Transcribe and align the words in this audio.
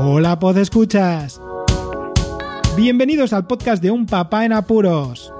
Hola, 0.00 0.38
pod 0.38 0.56
escuchas. 0.58 1.40
Bienvenidos 2.76 3.32
al 3.32 3.48
podcast 3.48 3.82
de 3.82 3.90
Un 3.90 4.06
Papá 4.06 4.44
en 4.44 4.52
Apuros. 4.52 5.32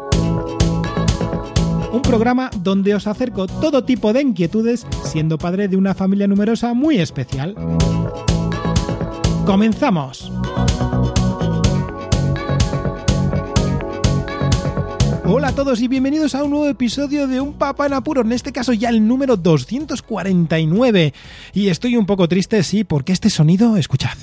Un 1.93 2.03
programa 2.03 2.51
donde 2.59 2.93
os 2.97 3.07
acerco 3.07 3.47
todo 3.47 3.85
tipo 3.85 4.13
de 4.13 4.23
inquietudes 4.23 4.85
siendo 5.05 5.39
padre 5.39 5.69
de 5.69 5.77
una 5.77 5.95
familia 5.95 6.27
numerosa 6.27 6.75
muy 6.75 6.99
especial. 6.99 7.55
¡Comenzamos! 9.47 10.33
Hola 15.25 15.49
a 15.49 15.55
todos 15.55 15.81
y 15.83 15.87
bienvenidos 15.87 16.35
a 16.35 16.43
un 16.43 16.51
nuevo 16.51 16.67
episodio 16.67 17.29
de 17.29 17.41
Un 17.41 17.53
Papá 17.53 17.87
en 17.87 17.93
Apuro, 17.93 18.23
en 18.23 18.33
este 18.33 18.51
caso 18.51 18.73
ya 18.73 18.89
el 18.89 19.07
número 19.07 19.37
249. 19.37 21.15
Y 21.53 21.69
estoy 21.69 21.97
un 21.97 22.07
poco 22.07 22.27
triste, 22.27 22.61
sí, 22.65 22.83
porque 22.83 23.13
este 23.13 23.31
sonido, 23.31 23.77
escuchad. 23.77 24.17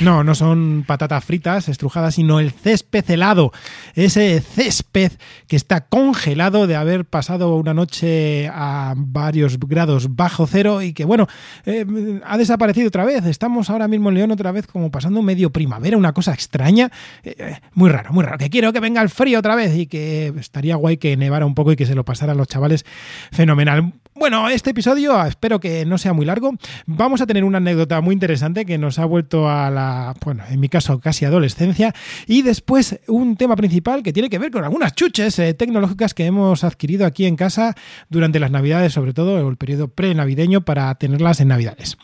No, 0.00 0.24
no 0.24 0.34
son 0.34 0.84
patatas 0.86 1.22
fritas 1.22 1.68
estrujadas, 1.68 2.14
sino 2.14 2.40
el 2.40 2.52
césped 2.52 3.04
helado. 3.10 3.52
Ese 3.94 4.40
césped 4.40 5.12
que 5.46 5.56
está 5.56 5.82
congelado 5.82 6.66
de 6.66 6.74
haber 6.74 7.04
pasado 7.04 7.54
una 7.56 7.74
noche 7.74 8.48
a 8.48 8.94
varios 8.96 9.58
grados 9.58 10.16
bajo 10.16 10.46
cero 10.46 10.80
y 10.80 10.94
que, 10.94 11.04
bueno, 11.04 11.26
eh, 11.66 11.84
ha 12.24 12.38
desaparecido 12.38 12.88
otra 12.88 13.04
vez. 13.04 13.26
Estamos 13.26 13.68
ahora 13.68 13.88
mismo 13.88 14.08
en 14.08 14.14
León 14.14 14.30
otra 14.30 14.52
vez 14.52 14.66
como 14.66 14.90
pasando 14.90 15.20
medio 15.20 15.50
primavera, 15.50 15.98
una 15.98 16.14
cosa 16.14 16.32
extraña. 16.32 16.90
Eh, 17.22 17.58
muy 17.74 17.90
raro, 17.90 18.10
muy 18.14 18.24
raro. 18.24 18.38
Que 18.38 18.48
quiero 18.48 18.72
que 18.72 18.80
venga 18.80 19.02
el 19.02 19.10
frío 19.10 19.38
otra 19.38 19.54
vez 19.54 19.76
y 19.76 19.86
que 19.86 20.32
estaría 20.38 20.76
guay 20.76 20.96
que 20.96 21.14
nevara 21.18 21.44
un 21.44 21.54
poco 21.54 21.72
y 21.72 21.76
que 21.76 21.84
se 21.84 21.94
lo 21.94 22.06
pasaran 22.06 22.38
los 22.38 22.48
chavales 22.48 22.86
fenomenal. 23.32 23.92
Bueno, 24.14 24.48
este 24.48 24.70
episodio 24.70 25.24
espero 25.24 25.60
que 25.60 25.86
no 25.86 25.96
sea 25.96 26.12
muy 26.12 26.26
largo. 26.26 26.52
Vamos 26.86 27.20
a 27.20 27.26
tener 27.26 27.44
una 27.44 27.58
anécdota 27.58 28.00
muy 28.00 28.12
interesante 28.12 28.66
que 28.66 28.76
nos 28.76 28.98
ha 28.98 29.04
vuelto 29.04 29.48
a 29.48 29.70
la, 29.70 29.89
bueno, 30.24 30.44
en 30.48 30.60
mi 30.60 30.68
caso 30.68 31.00
casi 31.00 31.24
adolescencia. 31.24 31.92
Y 32.26 32.42
después 32.42 33.00
un 33.06 33.36
tema 33.36 33.56
principal 33.56 34.02
que 34.02 34.12
tiene 34.12 34.30
que 34.30 34.38
ver 34.38 34.50
con 34.50 34.64
algunas 34.64 34.94
chuches 34.94 35.38
eh, 35.38 35.54
tecnológicas 35.54 36.14
que 36.14 36.26
hemos 36.26 36.64
adquirido 36.64 37.06
aquí 37.06 37.26
en 37.26 37.36
casa 37.36 37.74
durante 38.08 38.40
las 38.40 38.50
navidades, 38.50 38.92
sobre 38.92 39.12
todo 39.12 39.48
el 39.48 39.56
periodo 39.56 39.88
pre-navideño 39.88 40.62
para 40.62 40.94
tenerlas 40.96 41.40
en 41.40 41.48
navidades. 41.48 41.96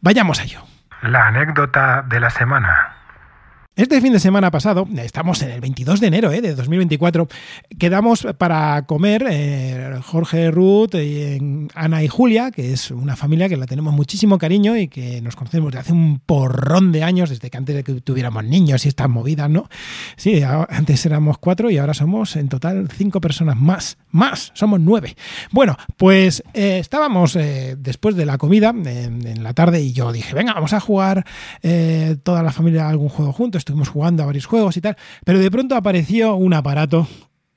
Vayamos 0.00 0.40
a 0.40 0.44
ello. 0.44 0.60
La 1.02 1.28
anécdota 1.28 2.04
de 2.08 2.20
la 2.20 2.30
semana. 2.30 2.99
Este 3.76 4.00
fin 4.00 4.12
de 4.12 4.18
semana 4.18 4.50
pasado, 4.50 4.86
estamos 4.96 5.40
en 5.42 5.52
el 5.52 5.60
22 5.60 6.00
de 6.00 6.08
enero 6.08 6.32
eh, 6.32 6.40
de 6.40 6.56
2024, 6.56 7.28
quedamos 7.78 8.26
para 8.36 8.84
comer 8.84 9.24
eh, 9.30 10.00
Jorge 10.02 10.50
Ruth, 10.50 10.96
y 10.96 11.68
Ana 11.76 12.02
y 12.02 12.08
Julia, 12.08 12.50
que 12.50 12.72
es 12.72 12.90
una 12.90 13.14
familia 13.14 13.48
que 13.48 13.56
la 13.56 13.66
tenemos 13.66 13.94
muchísimo 13.94 14.38
cariño 14.38 14.76
y 14.76 14.88
que 14.88 15.22
nos 15.22 15.36
conocemos 15.36 15.70
desde 15.70 15.80
hace 15.82 15.92
un 15.92 16.18
porrón 16.18 16.90
de 16.90 17.04
años, 17.04 17.30
desde 17.30 17.48
que 17.48 17.56
antes 17.56 17.76
de 17.76 17.84
que 17.84 18.00
tuviéramos 18.00 18.44
niños 18.44 18.84
y 18.84 18.88
estas 18.88 19.08
movidas, 19.08 19.48
¿no? 19.48 19.68
Sí, 20.16 20.42
antes 20.42 21.06
éramos 21.06 21.38
cuatro 21.38 21.70
y 21.70 21.78
ahora 21.78 21.94
somos 21.94 22.34
en 22.34 22.48
total 22.48 22.88
cinco 22.90 23.20
personas 23.20 23.56
más, 23.56 23.98
más, 24.10 24.50
somos 24.52 24.80
nueve. 24.80 25.16
Bueno, 25.52 25.76
pues 25.96 26.42
eh, 26.54 26.80
estábamos 26.80 27.38
después 27.78 28.16
de 28.16 28.26
la 28.26 28.36
comida 28.36 28.70
en, 28.70 29.26
en, 29.26 29.42
la 29.44 29.54
tarde 29.54 29.80
y 29.80 29.92
yo 29.92 30.10
dije, 30.10 30.34
venga, 30.34 30.54
vamos 30.54 30.72
a 30.72 30.80
jugar 30.80 31.24
toda 32.24 32.42
la 32.42 32.52
familia 32.52 32.88
algún 32.88 33.08
juego 33.08 33.32
juntos 33.32 33.60
estuvimos 33.70 33.88
jugando 33.88 34.22
a 34.22 34.26
varios 34.26 34.46
juegos 34.46 34.76
y 34.76 34.80
tal, 34.80 34.96
pero 35.24 35.38
de 35.38 35.50
pronto 35.50 35.76
apareció 35.76 36.34
un 36.34 36.54
aparato, 36.54 37.06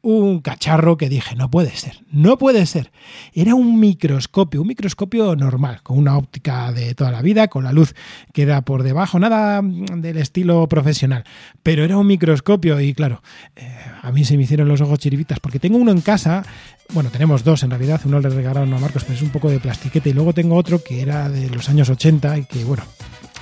un 0.03 0.41
cacharro 0.41 0.95
que 0.97 1.09
dije, 1.09 1.35
no 1.35 1.49
puede 1.49 1.75
ser, 1.75 2.03
no 2.11 2.37
puede 2.37 2.65
ser. 2.65 2.91
Era 3.33 3.55
un 3.55 3.79
microscopio, 3.79 4.61
un 4.61 4.67
microscopio 4.67 5.35
normal, 5.35 5.81
con 5.81 5.97
una 5.97 6.17
óptica 6.17 6.71
de 6.71 6.93
toda 6.93 7.09
la 7.09 7.21
vida, 7.21 7.47
con 7.47 7.63
la 7.63 7.71
luz 7.71 7.95
que 8.31 8.45
da 8.45 8.61
por 8.61 8.83
debajo, 8.83 9.17
nada 9.17 9.61
del 9.63 10.17
estilo 10.17 10.67
profesional, 10.67 11.23
pero 11.63 11.83
era 11.83 11.97
un 11.97 12.05
microscopio 12.05 12.79
y 12.79 12.93
claro, 12.93 13.23
eh, 13.55 13.75
a 14.01 14.11
mí 14.11 14.23
se 14.23 14.37
me 14.37 14.43
hicieron 14.43 14.67
los 14.67 14.81
ojos 14.81 14.99
chiribitas 14.99 15.39
porque 15.39 15.59
tengo 15.59 15.77
uno 15.77 15.91
en 15.91 16.01
casa, 16.01 16.45
bueno, 16.93 17.09
tenemos 17.09 17.43
dos 17.43 17.63
en 17.63 17.71
realidad, 17.71 18.01
uno 18.05 18.19
le 18.19 18.29
regalaron 18.29 18.73
a 18.73 18.77
Marcos, 18.77 19.03
pero 19.03 19.15
es 19.15 19.23
un 19.23 19.29
poco 19.29 19.49
de 19.49 19.59
plastiquete 19.59 20.09
y 20.09 20.13
luego 20.13 20.33
tengo 20.33 20.55
otro 20.55 20.83
que 20.83 21.01
era 21.01 21.29
de 21.29 21.49
los 21.49 21.69
años 21.69 21.89
80 21.89 22.37
y 22.37 22.45
que 22.45 22.65
bueno, 22.65 22.83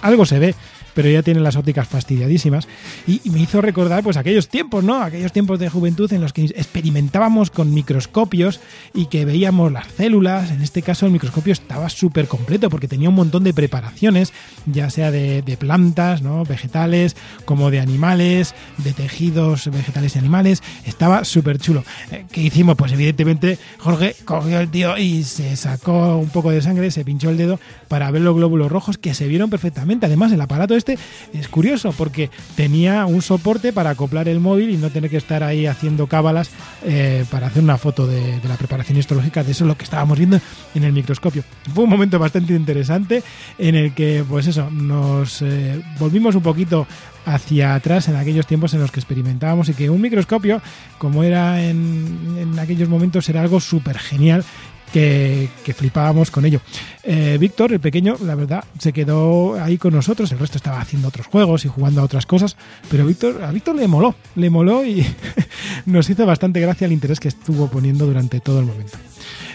algo 0.01 0.25
se 0.25 0.39
ve, 0.39 0.55
pero 0.93 1.09
ya 1.09 1.23
tiene 1.23 1.39
las 1.39 1.55
ópticas 1.55 1.87
fastidiadísimas. 1.87 2.67
Y, 3.07 3.21
me 3.31 3.39
hizo 3.39 3.61
recordar 3.61 4.03
pues 4.03 4.17
aquellos 4.17 4.49
tiempos, 4.49 4.83
¿no? 4.83 5.01
Aquellos 5.01 5.31
tiempos 5.31 5.59
de 5.59 5.69
juventud 5.69 6.11
en 6.11 6.21
los 6.21 6.33
que 6.33 6.43
experimentábamos 6.43 7.49
con 7.49 7.73
microscopios 7.73 8.59
y 8.93 9.05
que 9.05 9.25
veíamos 9.25 9.71
las 9.71 9.87
células. 9.87 10.51
En 10.51 10.61
este 10.61 10.81
caso 10.81 11.05
el 11.05 11.11
microscopio 11.11 11.53
estaba 11.53 11.89
súper 11.89 12.27
completo 12.27 12.69
porque 12.69 12.87
tenía 12.87 13.09
un 13.09 13.15
montón 13.15 13.43
de 13.43 13.53
preparaciones, 13.53 14.33
ya 14.65 14.89
sea 14.89 15.11
de, 15.11 15.57
plantas, 15.59 16.21
¿no? 16.21 16.43
Vegetales, 16.43 17.15
como 17.45 17.71
de 17.71 17.79
animales, 17.79 18.55
de 18.77 18.93
tejidos 18.93 19.69
vegetales 19.69 20.15
y 20.15 20.19
animales. 20.19 20.63
Estaba 20.85 21.23
súper 21.23 21.59
chulo. 21.59 21.83
Eh, 22.11 22.25
¿Qué 22.31 22.41
hicimos? 22.41 22.75
Pues 22.75 22.91
evidentemente 22.93 23.59
Jorge 23.77 24.15
cogió 24.25 24.59
el 24.59 24.69
tío 24.69 24.97
y 24.97 25.23
se 25.23 25.55
sacó 25.55 26.17
un 26.17 26.29
poco 26.29 26.51
de 26.51 26.61
sangre, 26.61 26.91
se 26.91 27.05
pinchó 27.05 27.29
el 27.29 27.37
dedo 27.37 27.59
para 27.87 28.09
ver 28.11 28.21
los 28.21 28.35
glóbulos 28.35 28.71
rojos 28.71 28.97
que 28.97 29.13
se 29.13 29.27
vieron 29.27 29.49
perfectamente. 29.49 30.05
Además, 30.05 30.31
el 30.31 30.41
aparato 30.41 30.75
este 30.81 30.97
es 31.33 31.47
curioso 31.47 31.93
porque 31.97 32.29
tenía 32.55 33.05
un 33.05 33.21
soporte 33.21 33.71
para 33.71 33.91
acoplar 33.91 34.27
el 34.27 34.39
móvil 34.39 34.71
y 34.71 34.77
no 34.77 34.89
tener 34.89 35.09
que 35.09 35.17
estar 35.17 35.43
ahí 35.43 35.65
haciendo 35.65 36.07
cábalas 36.07 36.49
eh, 36.83 37.25
para 37.29 37.47
hacer 37.47 37.63
una 37.63 37.77
foto 37.77 38.07
de, 38.07 38.39
la 38.47 38.57
preparación 38.57 38.97
histológica. 38.97 39.43
De 39.43 39.51
eso 39.51 39.63
es 39.63 39.67
lo 39.67 39.77
que 39.77 39.83
estábamos 39.83 40.17
viendo 40.17 40.39
en 40.75 40.83
el 40.83 40.91
microscopio. 40.93 41.43
Fue 41.73 41.83
un 41.83 41.89
momento 41.89 42.19
bastante 42.19 42.53
interesante 42.53 43.23
en 43.57 43.75
el 43.75 43.93
que, 43.93 44.25
pues 44.27 44.47
eso, 44.47 44.69
nos 44.69 45.41
eh, 45.41 45.81
volvimos 45.99 46.35
un 46.35 46.41
poquito 46.41 46.87
hacia 47.25 47.75
atrás 47.75 48.07
en 48.07 48.15
aquellos 48.15 48.47
tiempos 48.47 48.73
en 48.73 48.81
los 48.81 48.91
que 48.91 48.99
experimentábamos 48.99 49.69
y 49.69 49.73
que 49.73 49.89
un 49.89 50.01
microscopio, 50.01 50.61
como 50.97 51.23
era 51.23 51.63
en, 51.63 52.37
en 52.39 52.59
aquellos 52.59 52.89
momentos, 52.89 53.29
era 53.29 53.41
algo 53.41 53.59
súper 53.59 53.99
genial 53.99 54.43
que, 54.91 55.49
flipábamos 55.75 56.31
con 56.31 56.45
ello. 56.45 56.61
Eh, 57.03 57.37
Víctor, 57.39 57.73
el 57.73 57.79
pequeño, 57.79 58.17
la 58.23 58.35
verdad, 58.35 58.63
se 58.77 58.93
quedó 58.93 59.55
ahí 59.61 59.77
con 59.77 59.93
nosotros, 59.93 60.31
el 60.31 60.39
resto 60.39 60.57
estaba 60.57 60.79
haciendo 60.79 61.07
otros 61.07 61.27
juegos 61.27 61.65
y 61.65 61.67
jugando 61.67 62.01
a 62.01 62.03
otras 62.03 62.25
cosas, 62.25 62.57
pero 62.89 63.05
Víctor, 63.05 63.41
a 63.43 63.51
Víctor 63.51 63.75
le 63.75 63.87
moló, 63.87 64.15
le 64.35 64.49
moló 64.49 64.85
y 64.85 65.05
nos 65.85 66.09
hizo 66.09 66.25
bastante 66.25 66.59
gracia 66.59 66.85
el 66.85 66.93
interés 66.93 67.19
que 67.19 67.29
estuvo 67.29 67.67
poniendo 67.67 68.05
durante 68.05 68.39
todo 68.39 68.59
el 68.59 68.65
momento. 68.65 68.97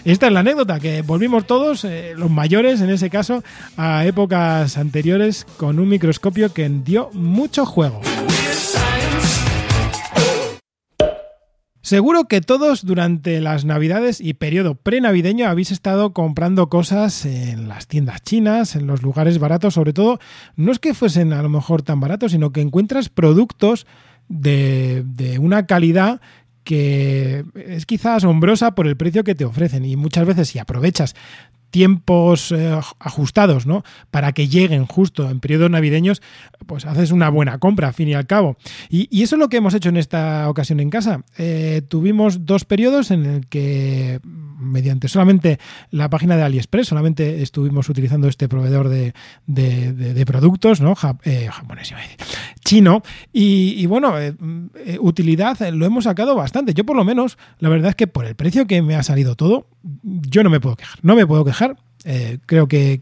Esta 0.05 0.27
es 0.27 0.33
la 0.33 0.39
anécdota, 0.39 0.79
que 0.79 1.01
volvimos 1.01 1.45
todos, 1.45 1.83
eh, 1.83 2.13
los 2.15 2.29
mayores 2.29 2.81
en 2.81 2.89
ese 2.89 3.09
caso, 3.09 3.43
a 3.75 4.05
épocas 4.05 4.77
anteriores 4.77 5.45
con 5.57 5.79
un 5.79 5.89
microscopio 5.89 6.53
que 6.53 6.69
dio 6.69 7.09
mucho 7.13 7.65
juego. 7.65 8.01
Seguro 11.87 12.25
que 12.25 12.41
todos 12.41 12.85
durante 12.85 13.39
las 13.39 13.63
navidades 13.63 14.19
y 14.19 14.33
periodo 14.33 14.75
prenavideño 14.75 15.47
habéis 15.47 15.71
estado 15.71 16.11
comprando 16.11 16.67
cosas 16.67 17.25
en 17.25 17.69
las 17.69 17.87
tiendas 17.87 18.21
chinas, 18.21 18.75
en 18.75 18.87
los 18.87 19.03
lugares 19.03 19.39
baratos, 19.39 19.75
sobre 19.75 19.93
todo, 19.93 20.19
no 20.57 20.73
es 20.73 20.79
que 20.79 20.93
fuesen 20.93 21.31
a 21.31 21.41
lo 21.41 21.47
mejor 21.47 21.83
tan 21.83 22.01
baratos, 22.01 22.33
sino 22.33 22.51
que 22.51 22.59
encuentras 22.59 23.07
productos 23.07 23.87
de, 24.27 25.05
de 25.05 25.39
una 25.39 25.65
calidad 25.65 26.19
que 26.65 27.45
es 27.55 27.85
quizá 27.85 28.15
asombrosa 28.15 28.75
por 28.75 28.85
el 28.85 28.97
precio 28.97 29.23
que 29.23 29.33
te 29.33 29.45
ofrecen 29.45 29.85
y 29.85 29.95
muchas 29.95 30.25
veces 30.25 30.49
si 30.49 30.59
aprovechas 30.59 31.15
tiempos 31.69 32.51
eh, 32.51 32.79
ajustados, 32.99 33.65
¿no? 33.65 33.83
Para 34.11 34.31
que 34.31 34.47
lleguen 34.47 34.85
justo 34.85 35.29
en 35.29 35.39
periodos 35.39 35.69
navideños, 35.69 36.21
pues 36.65 36.85
haces 36.85 37.11
una 37.11 37.29
buena 37.29 37.57
compra, 37.59 37.89
al 37.89 37.93
fin 37.93 38.07
y 38.07 38.13
al 38.13 38.25
cabo. 38.25 38.57
Y, 38.89 39.07
eso 39.21 39.35
es 39.35 39.39
lo 39.39 39.49
que 39.49 39.57
hemos 39.57 39.73
hecho 39.73 39.89
en 39.89 39.97
esta 39.97 40.49
ocasión 40.49 40.79
en 40.79 40.89
casa. 40.89 41.23
Eh, 41.37 41.81
tuvimos 41.87 42.45
dos 42.45 42.65
periodos 42.65 43.11
en 43.11 43.25
el 43.25 43.47
que, 43.47 44.19
mediante 44.23 45.07
solamente 45.07 45.59
la 45.91 46.09
página 46.09 46.37
de 46.37 46.43
AliExpress, 46.43 46.87
solamente 46.87 47.41
estuvimos 47.41 47.89
utilizando 47.89 48.27
este 48.27 48.47
proveedor 48.47 48.89
de, 48.89 50.23
productos, 50.25 50.81
¿no? 50.81 50.95
Eh, 51.23 51.49
japonés, 51.51 51.93
chino. 52.63 53.01
Y, 53.33 53.85
bueno, 53.87 54.13
utilidad 54.99 55.57
lo 55.71 55.85
hemos 55.85 56.05
sacado 56.05 56.35
bastante. 56.35 56.73
Yo 56.73 56.85
por 56.85 56.95
lo 56.95 57.03
menos, 57.03 57.37
la 57.59 57.69
verdad 57.69 57.89
es 57.89 57.95
que 57.95 58.07
por 58.07 58.25
el 58.25 58.35
precio 58.35 58.67
que 58.67 58.81
me 58.81 58.95
ha 58.95 59.03
salido 59.03 59.35
todo, 59.35 59.67
yo 60.03 60.43
no 60.43 60.49
me 60.49 60.59
puedo 60.59 60.75
quejar. 60.75 60.99
No 61.01 61.15
me 61.15 61.25
puedo 61.25 61.45
quejar 61.45 61.66
eh, 62.09 62.37
creo 62.45 62.69
que, 62.69 63.01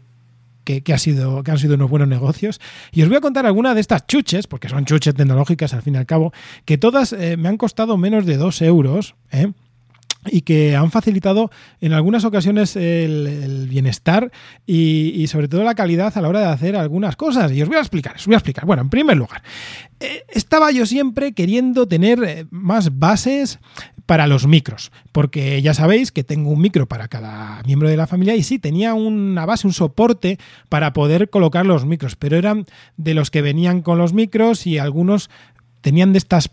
que, 0.64 0.92
ha 0.92 0.98
sido, 0.98 1.44
que 1.44 1.52
han 1.52 1.58
sido 1.58 1.76
unos 1.76 1.88
buenos 1.88 2.08
negocios. 2.08 2.60
Y 2.90 3.02
os 3.02 3.08
voy 3.08 3.18
a 3.18 3.20
contar 3.20 3.46
algunas 3.46 3.76
de 3.76 3.80
estas 3.80 4.06
chuches, 4.08 4.48
porque 4.48 4.68
son 4.68 4.84
chuches 4.84 5.14
tecnológicas 5.14 5.72
al 5.74 5.82
fin 5.82 5.94
y 5.94 5.98
al 5.98 6.06
cabo, 6.06 6.32
que 6.64 6.76
todas 6.76 7.12
eh, 7.12 7.36
me 7.36 7.48
han 7.48 7.56
costado 7.56 7.96
menos 7.96 8.26
de 8.26 8.36
2 8.36 8.62
euros. 8.62 9.14
¿eh? 9.30 9.52
y 10.28 10.40
que 10.40 10.74
han 10.74 10.90
facilitado 10.90 11.52
en 11.80 11.92
algunas 11.92 12.24
ocasiones 12.24 12.74
el, 12.74 13.68
bienestar 13.70 14.32
y, 14.66 15.24
sobre 15.28 15.46
todo 15.46 15.62
la 15.62 15.76
calidad 15.76 16.18
a 16.18 16.20
la 16.20 16.28
hora 16.28 16.40
de 16.40 16.46
hacer 16.46 16.74
algunas 16.74 17.14
cosas. 17.14 17.52
Y 17.52 17.62
os 17.62 17.68
voy 17.68 17.76
a 17.76 17.80
explicar, 17.80 18.16
os 18.16 18.26
voy 18.26 18.34
a 18.34 18.38
explicar. 18.38 18.66
Bueno, 18.66 18.82
en 18.82 18.90
primer 18.90 19.16
lugar, 19.16 19.40
estaba 20.26 20.72
yo 20.72 20.84
siempre 20.84 21.32
queriendo 21.32 21.86
tener 21.86 22.48
más 22.50 22.98
bases 22.98 23.60
para 24.06 24.26
los 24.28 24.46
micros, 24.46 24.92
porque 25.12 25.60
ya 25.60 25.74
sabéis 25.74 26.12
que 26.12 26.24
tengo 26.24 26.50
un 26.50 26.60
micro 26.60 26.86
para 26.86 27.08
cada 27.08 27.62
miembro 27.64 27.88
de 27.88 27.96
la 27.96 28.06
familia 28.06 28.36
y 28.36 28.42
sí, 28.42 28.58
tenía 28.58 28.94
una 28.94 29.44
base, 29.44 29.66
un 29.66 29.72
soporte 29.72 30.38
para 30.68 30.92
poder 30.92 31.28
colocar 31.28 31.66
los 31.66 31.84
micros, 31.84 32.16
pero 32.16 32.36
eran 32.36 32.66
de 32.96 33.14
los 33.14 33.30
que 33.30 33.42
venían 33.42 33.82
con 33.82 33.98
los 33.98 34.12
micros 34.12 34.66
y 34.66 34.78
algunos 34.78 35.28
tenían 35.80 36.12
de 36.12 36.18
estas 36.18 36.50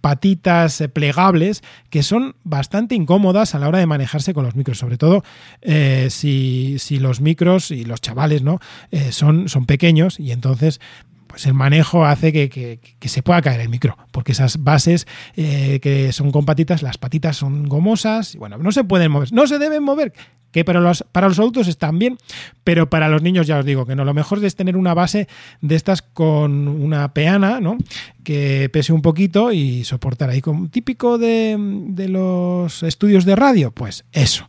patitas 0.00 0.82
plegables 0.92 1.62
que 1.90 2.02
son 2.02 2.34
bastante 2.42 2.94
incómodas 2.94 3.54
a 3.54 3.58
la 3.58 3.68
hora 3.68 3.78
de 3.78 3.86
manejarse 3.86 4.34
con 4.34 4.44
los 4.44 4.56
micros, 4.56 4.78
sobre 4.78 4.98
todo 4.98 5.22
eh, 5.62 6.08
si, 6.10 6.78
los 6.98 7.20
micros 7.20 7.70
y 7.70 7.84
los 7.84 8.00
chavales 8.00 8.42
no 8.42 8.58
eh, 8.90 9.12
son, 9.12 9.48
son 9.48 9.66
pequeños 9.66 10.18
y 10.18 10.32
entonces 10.32 10.80
pues 11.30 11.46
el 11.46 11.54
manejo 11.54 12.04
hace 12.04 12.32
que, 12.32 12.80
se 13.00 13.22
pueda 13.22 13.40
caer 13.40 13.60
el 13.60 13.68
micro, 13.68 13.96
porque 14.10 14.32
esas 14.32 14.64
bases 14.64 15.06
eh, 15.36 15.78
que 15.80 16.12
son 16.12 16.32
con 16.32 16.44
patitas, 16.44 16.82
las 16.82 16.98
patitas 16.98 17.36
son 17.36 17.68
gomosas, 17.68 18.34
y 18.34 18.38
bueno, 18.38 18.58
no 18.58 18.72
se 18.72 18.82
pueden 18.82 19.12
mover, 19.12 19.32
no 19.32 19.46
se 19.46 19.60
deben 19.60 19.84
mover, 19.84 20.12
que 20.50 20.64
para 20.64 20.80
los, 20.80 21.04
para 21.12 21.28
los 21.28 21.38
adultos 21.38 21.68
están 21.68 22.00
bien, 22.00 22.18
pero 22.64 22.90
para 22.90 23.08
los 23.08 23.22
niños 23.22 23.46
ya 23.46 23.58
os 23.58 23.64
digo 23.64 23.86
que 23.86 23.94
no, 23.94 24.04
lo 24.04 24.12
mejor 24.12 24.44
es 24.44 24.56
tener 24.56 24.76
una 24.76 24.92
base 24.92 25.28
de 25.60 25.76
estas 25.76 26.02
con 26.02 26.66
una 26.66 27.14
peana, 27.14 27.60
¿no? 27.60 27.78
Que 28.24 28.68
pese 28.72 28.92
un 28.92 29.02
poquito 29.02 29.52
y 29.52 29.84
soportar 29.84 30.30
ahí, 30.30 30.40
como 30.40 30.68
típico 30.68 31.16
de, 31.16 31.56
de 31.58 32.08
los 32.08 32.82
estudios 32.82 33.24
de 33.24 33.36
radio, 33.36 33.70
pues 33.70 34.04
eso. 34.10 34.48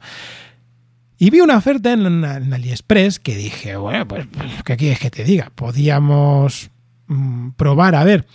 Y 1.21 1.29
vi 1.29 1.39
una 1.39 1.55
oferta 1.55 1.93
en, 1.93 2.25
AliExpress 2.25 3.19
que 3.19 3.35
dije, 3.35 3.75
bueno, 3.75 4.07
pues, 4.07 4.25
¿qué 4.65 4.75
quieres 4.75 4.97
que 4.97 5.11
te 5.11 5.23
diga? 5.23 5.51
Podíamos 5.53 6.70
mm, 7.11 7.51
probar, 7.51 7.95
a 7.95 8.03
ver. 8.03 8.25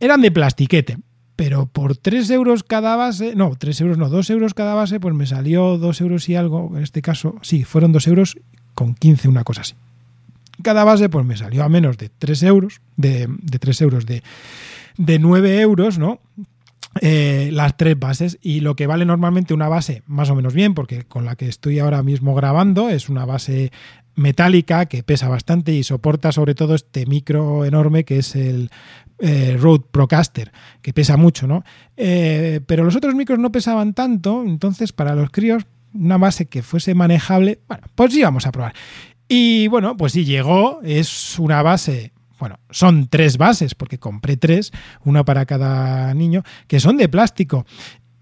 Eran 0.00 0.20
de 0.20 0.30
plastiquete, 0.30 0.98
pero 1.36 1.66
por 1.66 1.96
3 1.96 2.30
euros 2.30 2.62
cada 2.62 2.96
base, 2.96 3.34
no, 3.34 3.56
3 3.56 3.80
euros 3.80 3.98
no, 3.98 4.08
2 4.08 4.30
euros 4.30 4.54
cada 4.54 4.74
base, 4.74 5.00
pues 5.00 5.14
me 5.14 5.26
salió 5.26 5.78
2 5.78 6.00
euros 6.00 6.28
y 6.28 6.34
algo, 6.36 6.72
en 6.76 6.82
este 6.82 7.02
caso, 7.02 7.36
sí, 7.42 7.64
fueron 7.64 7.92
2 7.92 8.06
euros 8.08 8.38
con 8.74 8.94
15, 8.94 9.28
una 9.28 9.44
cosa 9.44 9.62
así. 9.62 9.74
Cada 10.62 10.84
base, 10.84 11.08
pues 11.08 11.26
me 11.26 11.36
salió 11.36 11.64
a 11.64 11.68
menos 11.68 11.98
de 11.98 12.08
3 12.08 12.42
euros, 12.44 12.80
de, 12.96 13.28
de 13.28 13.58
3 13.58 13.80
euros, 13.82 14.06
de, 14.06 14.22
de 14.96 15.18
9 15.18 15.60
euros, 15.60 15.98
¿no? 15.98 16.20
Eh, 17.00 17.48
las 17.52 17.78
tres 17.78 17.98
bases 17.98 18.38
y 18.42 18.60
lo 18.60 18.76
que 18.76 18.86
vale 18.86 19.06
normalmente 19.06 19.54
una 19.54 19.68
base 19.68 20.02
más 20.06 20.28
o 20.28 20.34
menos 20.34 20.52
bien 20.52 20.74
porque 20.74 21.04
con 21.04 21.24
la 21.24 21.36
que 21.36 21.48
estoy 21.48 21.78
ahora 21.78 22.02
mismo 22.02 22.34
grabando 22.34 22.90
es 22.90 23.08
una 23.08 23.24
base 23.24 23.72
metálica 24.14 24.84
que 24.84 25.02
pesa 25.02 25.26
bastante 25.30 25.72
y 25.72 25.84
soporta 25.84 26.32
sobre 26.32 26.54
todo 26.54 26.74
este 26.74 27.06
micro 27.06 27.64
enorme 27.64 28.04
que 28.04 28.18
es 28.18 28.36
el 28.36 28.70
eh, 29.20 29.56
Rode 29.58 29.84
Procaster 29.90 30.52
que 30.82 30.92
pesa 30.92 31.16
mucho 31.16 31.46
no 31.46 31.64
eh, 31.96 32.60
pero 32.66 32.84
los 32.84 32.94
otros 32.94 33.14
micros 33.14 33.38
no 33.38 33.50
pesaban 33.50 33.94
tanto 33.94 34.42
entonces 34.44 34.92
para 34.92 35.14
los 35.14 35.30
críos 35.30 35.64
una 35.94 36.18
base 36.18 36.44
que 36.44 36.62
fuese 36.62 36.94
manejable 36.94 37.60
bueno 37.68 37.84
pues 37.94 38.14
íbamos 38.14 38.46
a 38.46 38.52
probar. 38.52 38.74
Y 39.28 39.66
bueno 39.68 39.96
pues 39.96 40.12
sí 40.12 40.26
llegó 40.26 40.80
es 40.82 41.38
una 41.38 41.62
base 41.62 42.12
bueno, 42.42 42.58
son 42.70 43.06
tres 43.06 43.38
bases, 43.38 43.76
porque 43.76 43.98
compré 43.98 44.36
tres, 44.36 44.72
una 45.04 45.24
para 45.24 45.46
cada 45.46 46.12
niño, 46.12 46.42
que 46.66 46.80
son 46.80 46.96
de 46.96 47.08
plástico. 47.08 47.64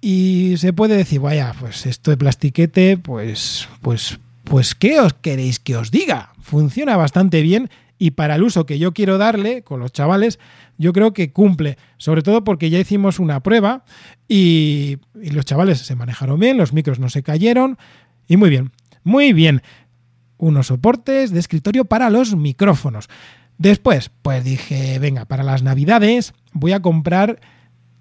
Y 0.02 0.56
se 0.58 0.74
puede 0.74 0.94
decir, 0.94 1.20
vaya, 1.20 1.54
pues 1.58 1.86
esto 1.86 2.10
de 2.10 2.18
plastiquete, 2.18 2.98
pues, 2.98 3.66
pues, 3.80 4.20
pues, 4.44 4.74
¿qué 4.74 5.00
os 5.00 5.14
queréis 5.14 5.58
que 5.58 5.74
os 5.74 5.90
diga? 5.90 6.34
Funciona 6.42 6.98
bastante 6.98 7.40
bien 7.40 7.70
y 7.98 8.10
para 8.10 8.34
el 8.34 8.42
uso 8.42 8.66
que 8.66 8.78
yo 8.78 8.92
quiero 8.92 9.16
darle 9.16 9.62
con 9.62 9.80
los 9.80 9.90
chavales, 9.90 10.38
yo 10.76 10.92
creo 10.92 11.14
que 11.14 11.32
cumple, 11.32 11.78
sobre 11.96 12.20
todo 12.20 12.44
porque 12.44 12.68
ya 12.68 12.78
hicimos 12.78 13.20
una 13.20 13.42
prueba 13.42 13.86
y, 14.28 14.98
y, 15.18 15.30
los 15.30 15.46
chavales 15.46 15.78
se 15.78 15.96
manejaron 15.96 16.38
bien, 16.38 16.58
los 16.58 16.74
micros 16.74 16.98
no 16.98 17.08
se 17.08 17.22
cayeron 17.22 17.78
y 18.28 18.36
muy 18.36 18.50
bien, 18.50 18.70
muy 19.02 19.32
bien. 19.32 19.62
Unos 20.36 20.66
soportes 20.66 21.30
de 21.32 21.40
escritorio 21.40 21.86
para 21.86 22.10
los 22.10 22.36
micrófonos. 22.36 23.08
Después, 23.60 24.10
pues 24.22 24.42
dije, 24.42 24.98
venga, 24.98 25.26
para 25.26 25.42
las 25.42 25.62
navidades 25.62 26.32
voy 26.54 26.72
a 26.72 26.80
comprar 26.80 27.40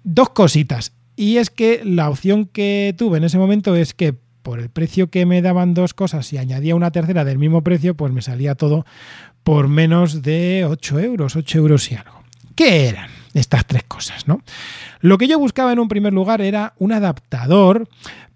dos 0.04 0.30
cositas. 0.30 0.94
Y 1.16 1.36
es 1.36 1.50
que 1.50 1.82
la 1.84 2.08
opción 2.08 2.46
que 2.46 2.94
tuve 2.96 3.18
en 3.18 3.24
ese 3.24 3.36
momento 3.36 3.76
es 3.76 3.92
que 3.92 4.14
por 4.42 4.58
el 4.58 4.70
precio 4.70 5.10
que 5.10 5.26
me 5.26 5.42
daban 5.42 5.74
dos 5.74 5.92
cosas 5.92 6.32
y 6.32 6.38
añadía 6.38 6.74
una 6.74 6.92
tercera 6.92 7.26
del 7.26 7.36
mismo 7.36 7.62
precio, 7.62 7.94
pues 7.94 8.10
me 8.10 8.22
salía 8.22 8.54
todo 8.54 8.86
por 9.44 9.68
menos 9.68 10.22
de 10.22 10.64
8 10.66 10.98
euros, 11.00 11.36
8 11.36 11.58
euros 11.58 11.92
y 11.92 11.96
algo. 11.96 12.22
¿Qué 12.54 12.88
eran 12.88 13.10
estas 13.34 13.66
tres 13.66 13.82
cosas? 13.82 14.26
¿no? 14.26 14.40
Lo 15.00 15.18
que 15.18 15.28
yo 15.28 15.38
buscaba 15.38 15.74
en 15.74 15.78
un 15.78 15.88
primer 15.88 16.14
lugar 16.14 16.40
era 16.40 16.72
un 16.78 16.92
adaptador 16.92 17.86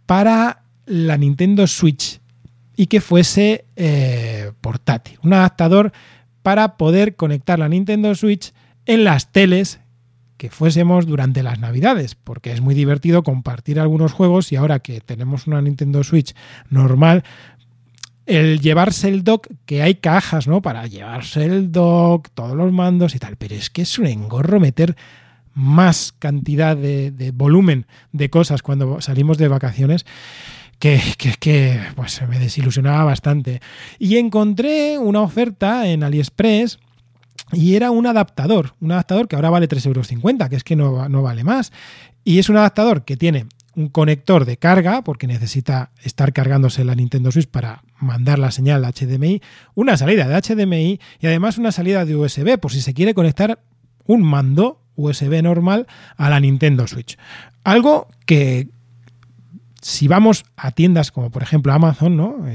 para 0.05 0.65
la 0.85 1.17
Nintendo 1.17 1.67
Switch 1.67 2.21
y 2.77 2.89
que 2.89 3.01
fuese 3.01 3.65
eh, 3.77 4.53
portátil. 4.61 5.19
Un 5.23 5.33
adaptador 5.33 5.91
para 6.45 6.77
poder 6.77 7.17
conectar 7.17 7.59
la 7.59 7.71
Nintendo 7.71 8.15
Switch 8.15 8.53
en 8.85 9.03
las 9.03 9.33
teles 9.33 9.81
que 10.37 10.51
fuésemos 10.51 11.07
durante 11.07 11.43
las 11.43 11.59
navidades, 11.59 12.17
porque 12.17 12.53
es 12.53 12.61
muy 12.61 12.75
divertido 12.75 13.23
compartir 13.23 13.81
algunos 13.81 14.13
juegos 14.13 14.53
y 14.53 14.57
ahora 14.57 14.81
que 14.81 15.01
tenemos 15.01 15.47
una 15.47 15.63
Nintendo 15.63 16.05
Switch 16.05 16.35
normal, 16.69 17.25
el 18.27 18.61
llevarse 18.61 19.09
el 19.09 19.25
dock, 19.25 19.49
que 19.65 19.83
hay 19.83 19.95
cajas, 19.95 20.47
¿no? 20.47 20.61
Para 20.61 20.87
llevarse 20.87 21.47
el 21.47 21.73
dock, 21.73 22.29
todos 22.35 22.55
los 22.55 22.71
mandos 22.71 23.15
y 23.15 23.19
tal, 23.19 23.37
pero 23.37 23.55
es 23.55 23.71
que 23.71 23.81
es 23.81 23.99
un 23.99 24.07
engorro 24.07 24.61
meter 24.61 24.97
más 25.55 26.15
cantidad 26.19 26.77
de, 26.77 27.11
de 27.11 27.31
volumen 27.31 27.87
de 28.13 28.29
cosas 28.29 28.61
cuando 28.61 29.01
salimos 29.01 29.39
de 29.39 29.49
vacaciones 29.49 30.05
que, 30.85 31.01
que, 31.41 31.81
pues, 31.97 32.21
me 32.29 32.39
desilusionaba 32.39 33.05
bastante. 33.05 33.63
Y 33.99 34.19
encontré 34.19 34.99
una 34.99 35.23
oferta 35.23 35.89
en 35.89 36.03
AliExpress 36.03 36.79
y 37.53 37.75
era 37.77 37.91
un 37.91 38.07
adaptador, 38.07 38.75
un 38.83 38.93
adaptador 38.93 39.27
que 39.27 39.37
ahora 39.37 39.49
vale 39.49 39.67
3,50 39.67 39.87
euros, 39.87 40.09
que 40.51 40.57
es 40.57 40.65
que 40.65 40.77
no, 40.77 41.09
no 41.09 41.23
vale 41.23 41.43
más. 41.43 41.73
Y 42.23 42.39
es 42.39 42.51
un 42.51 42.59
adaptador 42.59 43.07
que 43.07 43.17
tiene 43.17 43.47
un 43.75 43.89
conector 43.89 44.45
de 44.45 44.59
carga, 44.59 45.03
porque 45.03 45.27
necesita 45.27 45.91
estar 46.03 46.35
cargándose 46.35 46.85
la 46.85 46.95
Nintendo 46.95 47.33
Switch 47.33 47.49
para 47.49 47.83
mandar 47.99 48.39
la 48.39 48.51
señal 48.51 48.85
HDMI, 48.85 49.41
una 49.75 49.97
salida 49.97 50.29
de 50.29 50.39
HDMI 50.39 51.01
y 51.19 51.27
además 51.27 51.57
una 51.57 51.73
salida 51.73 52.05
de 52.05 52.15
USB, 52.15 52.59
por 52.59 52.73
si 52.73 52.83
se 52.83 52.93
quiere 52.93 53.15
conectar 53.15 53.59
un 54.05 54.23
mando 54.23 54.83
USB 54.97 55.43
normal 55.43 55.87
a 56.19 56.29
la 56.29 56.41
Nintendo 56.41 56.87
Switch. 56.87 57.17
Algo 57.65 58.09
que 58.27 58.69
si 59.85 60.09
vamos 60.09 60.47
a 60.57 60.71
tiendas 60.71 61.13
como 61.13 61.31
por 61.31 61.43
ejemplo 61.43 61.71
Amazon, 61.71 62.17
¿no? 62.17 62.47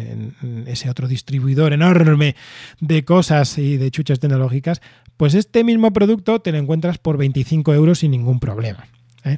Ese 0.66 0.90
otro 0.90 1.08
distribuidor 1.08 1.74
enorme 1.74 2.36
de 2.80 3.06
cosas 3.06 3.60
y 3.60 3.78
de 3.78 3.92
chuchas 3.92 4.20
tecnológicas, 4.20 4.82
pues 5.16 5.36
este 5.36 5.64
mismo 5.64 5.94
producto 5.94 6.40
te 6.40 6.52
lo 6.52 6.58
encuentras 6.58 6.98
por 6.98 7.18
25 7.18 7.72
euros 7.76 8.00
sin 8.00 8.10
ningún 8.10 8.40
problema. 8.40 8.88
¿eh? 9.26 9.38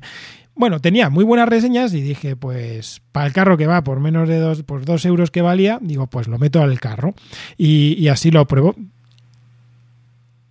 Bueno, 0.56 0.80
tenía 0.80 1.10
muy 1.10 1.26
buenas 1.26 1.50
reseñas 1.50 1.94
y 1.94 2.00
dije, 2.00 2.38
pues 2.38 3.02
para 3.12 3.26
el 3.26 3.34
carro 3.34 3.58
que 3.58 3.68
va 3.68 3.84
por 3.84 4.00
menos 4.00 4.30
de 4.30 4.40
dos, 4.40 4.64
por 4.64 4.86
dos 4.86 5.04
euros 5.04 5.30
que 5.30 5.42
valía, 5.42 5.78
digo, 5.82 6.08
pues 6.08 6.30
lo 6.30 6.40
meto 6.40 6.62
al 6.62 6.80
carro 6.80 7.14
y, 7.58 7.96
y 8.00 8.08
así 8.08 8.32
lo 8.32 8.48
pruebo. 8.48 8.74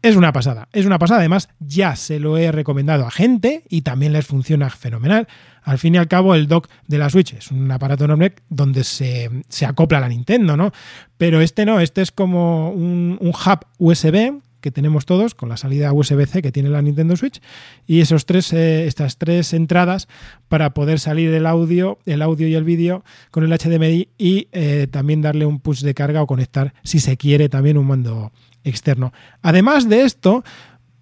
Es 0.03 0.17
una 0.17 0.33
pasada, 0.33 0.69
es 0.73 0.87
una 0.87 0.99
pasada. 0.99 1.21
Además, 1.21 1.51
ya 1.59 1.95
se 1.95 2.21
lo 2.21 2.39
he 2.39 2.51
recomendado 2.53 3.07
a 3.07 3.11
gente 3.11 3.65
y 3.69 3.83
también 3.83 4.15
les 4.15 4.27
funciona 4.27 4.71
fenomenal. 4.71 5.29
Al 5.63 5.79
fin 5.79 5.95
y 5.95 5.99
al 5.99 6.09
cabo, 6.09 6.35
el 6.35 6.49
dock 6.49 6.69
de 6.87 6.97
la 6.97 7.11
Switch 7.11 7.35
es 7.35 7.51
un 7.51 7.71
aparato 7.71 8.07
enorme 8.07 8.33
donde 8.49 8.83
se, 8.85 9.31
acopla 9.67 9.99
a 9.99 10.01
la 10.01 10.09
Nintendo, 10.09 10.57
¿no? 10.57 10.73
Pero 11.19 11.43
este 11.43 11.67
no, 11.67 11.81
este 11.81 12.01
es 12.01 12.13
como 12.13 12.71
un, 12.71 13.19
hub 13.21 13.67
USB 13.79 14.41
que 14.61 14.71
tenemos 14.71 15.07
todos 15.07 15.35
con 15.35 15.49
la 15.49 15.57
salida 15.57 15.93
USB-C 15.93 16.43
que 16.43 16.53
tiene 16.53 16.69
la 16.69 16.83
Nintendo 16.83 17.17
Switch 17.17 17.41
y 17.87 18.01
esos 18.01 18.27
tres, 18.27 18.53
eh, 18.53 18.87
estas 18.87 19.19
tres 19.19 19.53
entradas 19.53 20.09
para 20.49 20.75
poder 20.75 21.01
salir 21.01 21.33
el 21.33 21.47
audio, 21.47 21.99
el 22.07 22.23
audio 22.23 22.47
y 22.49 22.55
el 22.55 22.65
vídeo 22.65 23.05
con 23.31 23.45
el 23.45 23.51
HDMI 23.51 24.09
y 24.19 24.49
eh, 24.53 24.87
también 24.91 25.23
darle 25.23 25.47
un 25.47 25.61
push 25.61 25.83
de 25.83 25.95
carga 25.95 26.23
o 26.23 26.27
conectar 26.27 26.75
si 26.83 27.01
se 27.01 27.17
quiere 27.17 27.49
también 27.49 27.79
un 27.79 27.87
mando 27.87 28.33
externo. 28.65 29.13
Además 29.43 29.89
de 29.89 30.03
esto, 30.03 30.45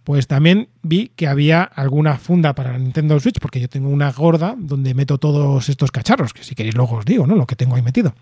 pues 0.05 0.27
también 0.27 0.71
vi 0.83 1.11
que 1.15 1.27
había 1.27 1.63
alguna 1.63 2.17
funda 2.17 2.55
para 2.55 2.73
la 2.73 2.79
Nintendo 2.79 3.21
Switch, 3.21 3.39
porque 3.41 3.61
yo 3.61 3.69
tengo 3.69 3.91
una 3.91 4.11
gorda 4.11 4.55
donde 4.59 4.95
meto 4.95 5.19
todos 5.19 5.69
estos 5.69 5.91
cacharros, 5.91 6.33
que 6.33 6.45
si 6.45 6.55
queréis 6.55 6.77
luego 6.77 6.97
os 6.97 7.05
digo, 7.05 7.27
¿no? 7.27 7.35
Lo 7.35 7.47
que 7.47 7.57
tengo 7.57 7.75
ahí 7.75 7.83
metido. 7.83 8.15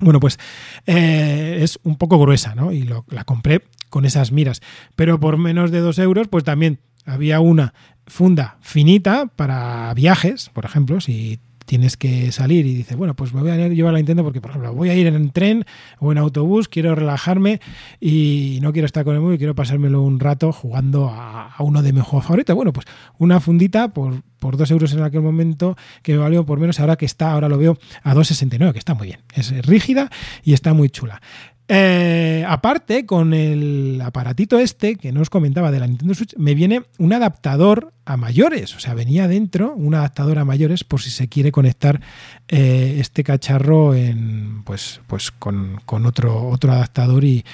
Bueno, 0.00 0.20
pues 0.20 0.38
eh, 0.86 1.58
es 1.62 1.78
un 1.82 1.96
poco 1.96 2.18
gruesa, 2.18 2.54
¿no? 2.54 2.72
Y 2.72 2.88
la 3.08 3.24
compré 3.24 3.62
con 3.88 4.04
esas 4.04 4.32
miras. 4.32 4.60
Pero 4.94 5.18
por 5.18 5.38
menos 5.38 5.70
de 5.70 5.80
dos 5.80 5.98
euros, 5.98 6.28
pues 6.28 6.44
también 6.44 6.80
había 7.06 7.40
una 7.40 7.72
funda 8.06 8.58
finita 8.60 9.26
para 9.26 9.92
viajes, 9.94 10.50
por 10.50 10.64
ejemplo, 10.64 11.00
si 11.00 11.40
tienes 11.66 11.96
que 11.96 12.32
salir 12.32 12.64
y 12.64 12.74
dices, 12.74 12.96
bueno, 12.96 13.14
pues 13.14 13.34
me 13.34 13.42
voy 13.42 13.50
a 13.50 13.68
llevar 13.68 13.92
la 13.92 13.98
Nintendo 13.98 14.24
porque, 14.24 14.40
por 14.40 14.50
ejemplo, 14.50 14.72
voy 14.72 14.88
a 14.88 14.94
ir 14.94 15.06
en 15.08 15.30
tren 15.30 15.64
o 15.98 16.12
en 16.12 16.18
autobús, 16.18 16.68
quiero 16.68 16.94
relajarme 16.94 17.60
y 18.00 18.58
no 18.62 18.72
quiero 18.72 18.86
estar 18.86 19.04
con 19.04 19.14
el 19.14 19.20
móvil, 19.20 19.38
quiero 19.38 19.54
pasármelo 19.54 20.00
un 20.00 20.20
rato 20.20 20.52
jugando 20.52 21.10
a, 21.10 21.54
uno 21.58 21.82
de 21.82 21.92
mis 21.92 22.02
juegos 22.02 22.24
favoritos. 22.24 22.54
Bueno, 22.56 22.72
pues 22.72 22.86
una 23.18 23.40
fundita 23.40 23.88
por, 23.88 24.22
por 24.38 24.56
2 24.56 24.70
euros 24.70 24.92
en 24.92 25.02
aquel 25.02 25.20
momento 25.20 25.76
que 26.02 26.12
me 26.12 26.18
valió 26.18 26.46
por 26.46 26.58
menos 26.60 26.80
ahora 26.80 26.96
que 26.96 27.04
está, 27.04 27.32
ahora 27.32 27.48
lo 27.48 27.58
veo 27.58 27.76
a 28.02 28.14
2,69, 28.14 28.72
que 28.72 28.78
está 28.78 28.94
muy 28.94 29.08
bien. 29.08 29.20
Es 29.34 29.50
rígida 29.66 30.10
y 30.42 30.52
está 30.52 30.72
muy 30.72 30.88
chula. 30.88 31.20
Eh, 31.68 32.44
aparte, 32.46 33.06
con 33.06 33.34
el 33.34 34.00
aparatito 34.04 34.58
este 34.58 34.94
que 34.94 35.10
no 35.10 35.20
os 35.20 35.30
comentaba 35.30 35.72
de 35.72 35.80
la 35.80 35.86
Nintendo 35.88 36.14
Switch, 36.14 36.36
me 36.36 36.54
viene 36.54 36.82
un 36.98 37.12
adaptador 37.12 37.92
a 38.04 38.16
mayores. 38.16 38.76
O 38.76 38.80
sea, 38.80 38.94
venía 38.94 39.26
dentro 39.26 39.74
un 39.74 39.94
adaptador 39.94 40.38
a 40.38 40.44
mayores 40.44 40.84
por 40.84 41.00
si 41.00 41.10
se 41.10 41.28
quiere 41.28 41.50
conectar 41.50 42.00
eh, 42.46 42.98
este 43.00 43.24
cacharro 43.24 43.94
en, 43.94 44.62
pues, 44.62 45.00
pues 45.08 45.32
con, 45.32 45.80
otro, 45.88 46.48
otro 46.48 46.72
adaptador 46.72 47.24
y, 47.24 47.44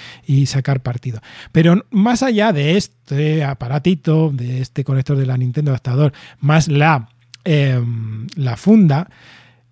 sacar 0.47 0.83
partido. 0.83 1.21
Pero 1.53 1.87
más 1.91 2.23
allá 2.23 2.53
de 2.53 2.77
este 2.77 3.45
aparatito, 3.45 4.31
de 4.31 4.61
este 4.61 4.85
conector 4.85 5.17
de 5.17 5.25
la 5.25 5.39
Nintendo 5.39 5.71
adaptador, 5.71 6.13
más 6.41 6.69
la, 6.69 7.09
em, 7.45 8.27
la 8.37 8.57
funda, 8.59 9.09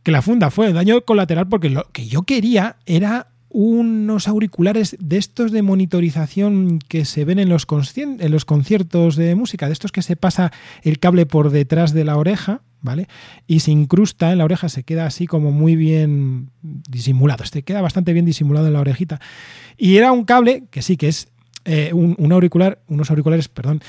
que 0.03 0.13
la 0.13 0.23
funda 0.23 0.51
fue 0.51 0.73
daño 0.73 1.03
colateral 1.03 1.49
porque 1.49 1.69
lo 1.69 1.91
que 1.93 2.07
yo 2.07 2.23
quería 2.23 2.77
era 2.87 3.27
unos 3.51 4.29
auriculares 4.29 4.97
de 5.01 5.19
estos 5.19 5.53
de 5.53 5.63
monitorización 5.63 6.79
que 6.79 7.05
se 7.05 7.25
ven 7.25 7.39
en 7.39 7.49
los, 7.49 7.67
en 7.97 8.31
los 8.31 8.45
conciertos 8.45 9.17
de 9.17 9.35
música, 9.35 9.67
de 9.67 9.73
estos 9.73 9.93
que 9.93 10.03
se 10.03 10.17
pasa 10.17 10.53
el 10.83 10.99
cable 10.99 11.27
por 11.27 11.51
detrás 11.51 11.93
de 11.93 12.05
la 12.05 12.17
oreja, 12.17 12.63
¿vale? 12.81 13.09
Y 13.47 13.61
se 13.61 13.73
incrusta 13.73 14.33
en 14.33 14.39
la 14.39 14.45
oreja, 14.45 14.69
se 14.69 14.85
queda 14.85 15.07
así 15.07 15.27
como 15.27 15.51
muy 15.51 15.77
bien 15.77 16.51
disimulado, 16.63 17.45
este 17.45 17.63
queda 17.63 17.83
bastante 17.83 18.13
bien 18.13 18.25
disimulado 18.25 18.69
en 18.69 18.73
la 18.73 18.81
orejita. 18.81 19.21
Y 19.77 19.97
era 19.97 20.13
un 20.13 20.25
cable 20.25 20.65
que 20.71 20.83
sí 20.83 20.97
que 20.97 21.09
es 21.09 21.29
eh, 21.65 21.93
un, 21.93 22.33
auricular, 22.33 22.81
unos 22.89 23.11
auriculares, 23.11 23.49
perdón, 23.49 23.83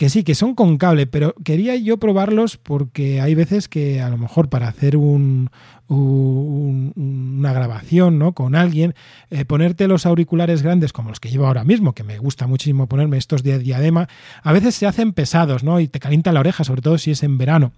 que 0.00 0.08
sí, 0.08 0.24
que 0.24 0.34
son 0.34 0.54
con 0.54 0.78
cable, 0.78 1.06
pero 1.06 1.34
quería 1.44 1.76
yo 1.76 1.98
probarlos 1.98 2.56
porque 2.56 3.20
hay 3.20 3.34
veces 3.34 3.68
que 3.68 4.00
a 4.00 4.08
lo 4.08 4.16
mejor 4.16 4.48
para 4.48 4.66
hacer 4.66 4.96
un, 4.96 5.50
una 5.88 7.52
grabación 7.52 8.18
¿no? 8.18 8.32
con 8.32 8.54
alguien, 8.54 8.94
eh, 9.28 9.44
ponerte 9.44 9.88
los 9.88 10.06
auriculares 10.06 10.62
grandes 10.62 10.94
como 10.94 11.10
los 11.10 11.20
que 11.20 11.28
llevo 11.28 11.46
ahora 11.46 11.64
mismo, 11.64 11.92
que 11.92 12.02
me 12.02 12.16
gusta 12.16 12.46
muchísimo 12.46 12.86
ponerme 12.86 13.18
estos 13.18 13.42
de 13.42 13.58
diadema, 13.58 14.08
a 14.42 14.54
veces 14.54 14.74
se 14.74 14.86
hacen 14.86 15.12
pesados 15.12 15.64
¿no? 15.64 15.80
y 15.80 15.86
te 15.86 16.00
calienta 16.00 16.32
la 16.32 16.40
oreja, 16.40 16.64
sobre 16.64 16.80
todo 16.80 16.96
si 16.96 17.10
es 17.10 17.22
en 17.22 17.36
verano. 17.36 17.72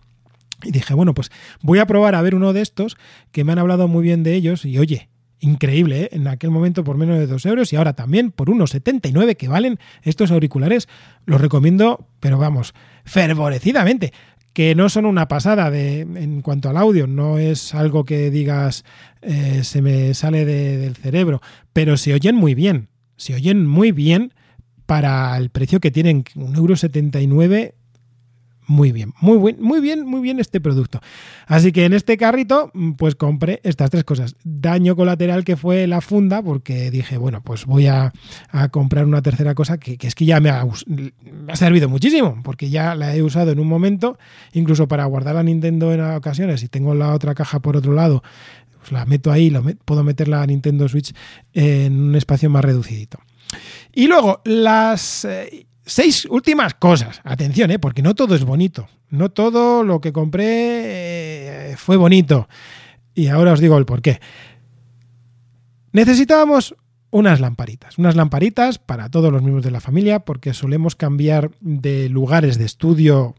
Y 0.63 0.71
dije, 0.71 0.95
bueno, 0.95 1.15
pues 1.15 1.33
voy 1.61 1.81
a 1.81 1.87
probar 1.89 2.15
a 2.15 2.23
ver 2.23 2.37
uno 2.37 2.53
de 2.53 2.61
estos 2.61 2.97
que 3.33 3.43
me 3.43 3.51
han 3.51 3.59
hablado 3.59 3.89
muy 3.89 4.05
bien 4.05 4.23
de 4.23 4.35
ellos 4.35 4.65
y 4.65 4.79
oye, 4.79 5.09
increíble, 5.43 6.05
¿eh? 6.05 6.09
en 6.13 6.29
aquel 6.29 6.51
momento 6.51 6.85
por 6.85 6.97
menos 6.97 7.19
de 7.19 7.27
2 7.27 7.45
euros 7.47 7.73
y 7.73 7.77
ahora 7.77 7.93
también 7.93 8.31
por 8.31 8.49
unos 8.49 8.71
79 8.71 9.37
que 9.37 9.49
valen 9.49 9.79
estos 10.03 10.31
auriculares. 10.31 10.89
Los 11.27 11.41
recomiendo, 11.41 12.07
pero 12.21 12.39
vamos, 12.39 12.75
fervorecidamente. 13.05 14.13
Que 14.55 14.75
no 14.75 14.89
son 14.89 15.07
una 15.07 15.29
pasada 15.29 15.71
de, 15.71 16.01
en 16.01 16.43
cuanto 16.43 16.69
al 16.69 16.77
audio, 16.77 17.07
no 17.07 17.39
es 17.39 17.75
algo 17.75 18.05
que 18.05 18.31
digas 18.31 18.85
eh, 19.23 19.65
se 19.65 19.81
me 19.81 20.13
sale 20.13 20.45
del 20.45 20.95
cerebro, 20.95 21.41
pero 21.73 21.97
se 21.97 22.13
oyen 22.13 22.37
muy 22.37 22.55
bien, 22.55 22.89
se 23.17 23.35
oyen 23.35 23.67
muy 23.67 23.93
bien 23.93 24.35
para 24.85 25.35
el 25.39 25.49
precio 25.49 25.81
que 25.81 25.91
tienen, 25.91 26.25
1,79€ 26.25 27.73
muy 28.67 28.93
bien, 28.93 29.13
muy, 29.21 29.37
buen, 29.39 29.61
muy 29.61 29.81
bien, 29.81 30.07
muy 30.07 30.21
bien 30.21 30.39
este 30.39 30.61
producto. 30.61 31.01
Así 31.47 31.73
que 31.73 31.85
en 31.85 31.93
este 31.93 32.17
carrito, 32.17 32.71
mm, 32.75 32.93
pues 32.93 33.15
compré 33.15 33.61
estas 33.65 33.91
tres 33.91 34.05
cosas. 34.05 34.37
Daño 34.45 34.95
colateral 34.95 35.45
que 35.45 35.57
fue 35.57 35.87
la 35.87 36.01
funda, 36.01 36.43
porque 36.43 36.91
dije, 36.91 37.17
bueno, 37.17 37.43
pues 37.43 37.67
voy 37.67 37.87
a, 37.87 38.13
comprar 38.71 39.05
una 39.05 39.23
tercera 39.23 39.55
cosa 39.55 39.79
que, 39.79 39.99
es 40.01 40.15
que 40.15 40.25
ya 40.25 40.41
me 40.41 40.51
ha, 40.51 40.65
me 40.87 41.53
ha, 41.53 41.57
servido 41.57 41.89
muchísimo, 41.89 42.41
porque 42.45 42.71
ya 42.71 42.95
la 42.95 43.15
he 43.17 43.23
usado 43.23 43.51
en 43.51 43.59
un 43.59 43.67
momento, 43.67 44.19
incluso 44.53 44.87
para 44.87 45.05
guardar 45.07 45.35
la 45.35 45.43
Nintendo 45.43 45.93
en 45.93 46.01
ocasiones, 46.01 46.63
y 46.63 46.69
tengo 46.69 46.95
la 46.95 47.15
otra 47.15 47.35
caja 47.35 47.61
por 47.61 47.77
otro 47.77 47.93
lado, 47.93 48.23
pues 48.79 48.93
la 48.93 49.05
meto 49.07 49.33
ahí, 49.33 49.51
lo 49.51 49.63
puedo 49.85 50.05
meter 50.05 50.29
la 50.29 50.47
Nintendo 50.47 50.89
Switch 50.89 51.15
en 51.53 52.01
un 52.01 52.15
espacio 52.15 52.51
más 52.51 52.65
reducidito. 52.65 53.19
Y 53.93 54.07
luego, 54.07 54.41
las 54.45 55.25
eh, 55.25 55.67
seis 55.85 56.27
últimas 56.27 56.75
cosas. 56.75 57.21
Atención, 57.25 57.71
¿eh? 57.71 57.79
porque 57.79 58.03
no 58.03 58.15
todo 58.15 58.35
es 58.35 58.45
bonito. 58.45 58.89
No 59.09 59.31
todo 59.31 59.85
lo 59.85 60.01
que 60.01 60.13
compré 60.13 60.45
eh, 61.73 61.77
fue 61.77 61.97
bonito. 61.97 62.49
Y 63.15 63.29
ahora 63.29 63.53
os 63.53 63.61
digo 63.61 63.77
el 63.79 63.85
por 63.85 64.03
qué. 64.03 64.21
Necesitábamos 65.93 66.75
unas 67.11 67.41
lamparitas. 67.41 67.99
Unas 67.99 68.17
lamparitas 68.17 68.79
para 68.79 69.11
todos 69.11 69.31
los 69.31 69.43
miembros 69.43 69.65
de 69.65 69.71
la 69.71 69.81
familia, 69.81 70.21
porque 70.21 70.55
solemos 70.55 70.97
cambiar 70.97 71.51
de 71.61 72.09
lugares 72.09 72.59
de 72.59 72.65
estudio 72.65 73.35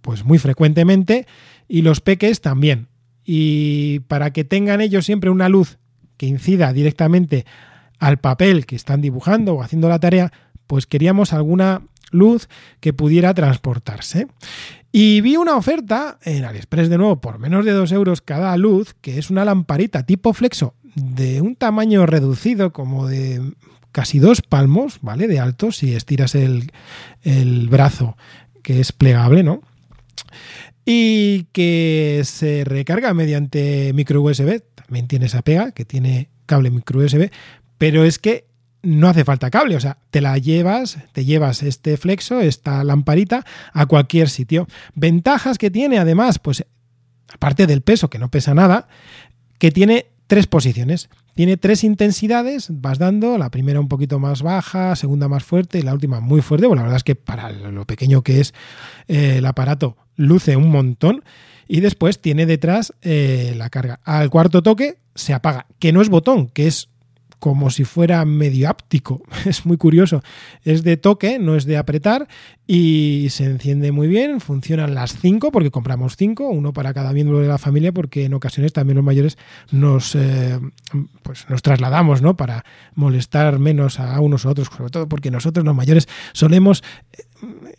pues 0.00 0.24
muy 0.24 0.38
frecuentemente 0.38 1.26
y 1.68 1.82
los 1.82 2.00
peques 2.00 2.40
también. 2.40 2.88
Y 3.24 4.00
para 4.00 4.32
que 4.32 4.44
tengan 4.44 4.80
ellos 4.80 5.06
siempre 5.06 5.30
una 5.30 5.48
luz 5.48 5.78
que 6.16 6.26
incida 6.26 6.72
directamente 6.72 7.44
al 7.98 8.18
papel 8.18 8.66
que 8.66 8.76
están 8.76 9.00
dibujando 9.00 9.54
o 9.54 9.62
haciendo 9.62 9.88
la 9.88 10.00
tarea, 10.00 10.32
pues 10.66 10.86
queríamos 10.86 11.32
alguna 11.32 11.82
luz 12.10 12.48
que 12.80 12.92
pudiera 12.92 13.34
transportarse. 13.34 14.28
Y 14.92 15.22
vi 15.22 15.36
una 15.36 15.56
oferta 15.56 16.18
en 16.22 16.44
AliExpress 16.44 16.90
de 16.90 16.98
nuevo 16.98 17.20
por 17.20 17.38
menos 17.38 17.64
de 17.64 17.72
2 17.72 17.92
euros 17.92 18.20
cada 18.20 18.56
luz, 18.56 18.94
que 19.00 19.18
es 19.18 19.30
una 19.30 19.44
lamparita 19.44 20.04
tipo 20.04 20.34
flexo 20.34 20.74
de 20.94 21.40
un 21.40 21.56
tamaño 21.56 22.04
reducido 22.04 22.72
como 22.72 23.06
de 23.06 23.40
casi 23.92 24.18
dos 24.18 24.42
palmos, 24.42 24.98
¿vale? 25.02 25.28
De 25.28 25.38
alto, 25.38 25.72
si 25.72 25.94
estiras 25.94 26.34
el, 26.34 26.72
el 27.22 27.68
brazo 27.68 28.16
que 28.62 28.80
es 28.80 28.92
plegable, 28.92 29.42
¿no? 29.42 29.62
Y 30.84 31.44
que 31.52 32.22
se 32.24 32.64
recarga 32.64 33.14
mediante 33.14 33.92
micro 33.94 34.22
USB, 34.22 34.62
también 34.74 35.08
tiene 35.08 35.26
esa 35.26 35.42
pega, 35.42 35.72
que 35.72 35.84
tiene 35.84 36.28
cable 36.46 36.70
micro 36.70 37.00
USB, 37.00 37.30
pero 37.78 38.04
es 38.04 38.18
que 38.18 38.46
no 38.82 39.08
hace 39.08 39.24
falta 39.24 39.50
cable, 39.50 39.76
o 39.76 39.80
sea, 39.80 39.98
te 40.10 40.20
la 40.20 40.36
llevas, 40.38 40.98
te 41.12 41.24
llevas 41.24 41.62
este 41.62 41.96
flexo, 41.96 42.40
esta 42.40 42.82
lamparita 42.84 43.44
a 43.72 43.86
cualquier 43.86 44.28
sitio. 44.28 44.66
Ventajas 44.94 45.58
que 45.58 45.70
tiene 45.70 45.98
además, 45.98 46.38
pues 46.38 46.64
aparte 47.32 47.66
del 47.66 47.82
peso, 47.82 48.10
que 48.10 48.18
no 48.18 48.30
pesa 48.30 48.54
nada, 48.54 48.88
que 49.58 49.70
tiene 49.70 50.06
tres 50.26 50.46
posiciones. 50.46 51.10
Tiene 51.34 51.56
tres 51.56 51.84
intensidades, 51.84 52.68
vas 52.70 52.98
dando, 52.98 53.38
la 53.38 53.50
primera 53.50 53.80
un 53.80 53.88
poquito 53.88 54.18
más 54.18 54.42
baja, 54.42 54.96
segunda 54.96 55.28
más 55.28 55.44
fuerte 55.44 55.78
y 55.78 55.82
la 55.82 55.94
última 55.94 56.20
muy 56.20 56.42
fuerte. 56.42 56.66
Bueno, 56.66 56.82
la 56.82 56.84
verdad 56.84 56.96
es 56.98 57.04
que 57.04 57.14
para 57.14 57.50
lo 57.50 57.86
pequeño 57.86 58.22
que 58.22 58.40
es 58.40 58.52
eh, 59.08 59.36
el 59.38 59.46
aparato, 59.46 59.96
luce 60.16 60.56
un 60.56 60.70
montón. 60.70 61.22
Y 61.68 61.80
después 61.80 62.20
tiene 62.20 62.44
detrás 62.44 62.92
eh, 63.02 63.54
la 63.56 63.70
carga. 63.70 64.00
Al 64.04 64.28
cuarto 64.30 64.62
toque 64.62 64.98
se 65.14 65.32
apaga, 65.32 65.66
que 65.78 65.92
no 65.92 66.02
es 66.02 66.08
botón, 66.08 66.48
que 66.48 66.66
es 66.66 66.88
como 67.42 67.70
si 67.70 67.82
fuera 67.82 68.24
medio 68.24 68.68
áptico. 68.68 69.20
Es 69.46 69.66
muy 69.66 69.76
curioso. 69.76 70.22
Es 70.62 70.84
de 70.84 70.96
toque, 70.96 71.40
no 71.40 71.56
es 71.56 71.64
de 71.64 71.76
apretar 71.76 72.28
y 72.68 73.26
se 73.30 73.46
enciende 73.46 73.90
muy 73.90 74.06
bien. 74.06 74.40
Funcionan 74.40 74.94
las 74.94 75.18
cinco 75.18 75.50
porque 75.50 75.72
compramos 75.72 76.16
cinco, 76.16 76.48
uno 76.48 76.72
para 76.72 76.94
cada 76.94 77.12
miembro 77.12 77.40
de 77.40 77.48
la 77.48 77.58
familia 77.58 77.90
porque 77.90 78.26
en 78.26 78.34
ocasiones 78.34 78.72
también 78.72 78.94
los 78.94 79.04
mayores 79.04 79.38
nos, 79.72 80.14
eh, 80.14 80.60
pues 81.24 81.50
nos 81.50 81.62
trasladamos 81.62 82.22
¿no? 82.22 82.36
para 82.36 82.64
molestar 82.94 83.58
menos 83.58 83.98
a 83.98 84.20
unos 84.20 84.44
u 84.44 84.50
otros, 84.50 84.68
sobre 84.68 84.90
todo 84.90 85.08
porque 85.08 85.32
nosotros 85.32 85.66
los 85.66 85.74
mayores 85.74 86.06
solemos 86.34 86.84
eh, 87.12 87.24